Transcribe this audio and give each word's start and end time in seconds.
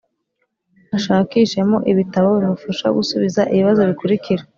ashakishemo 0.97 1.77
ibitabo 1.91 2.27
bimufasha 2.37 2.87
gusubiza 2.97 3.41
ibibazo 3.53 3.81
bikurikira. 3.89 4.43